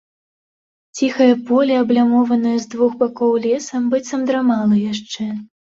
Ціхае 0.99 1.27
поле, 1.51 1.73
аблямованае 1.83 2.57
з 2.65 2.73
двух 2.75 2.91
бакоў 3.05 3.31
лесам, 3.47 3.81
быццам 3.95 4.21
драмала 4.33 4.85
яшчэ. 4.93 5.35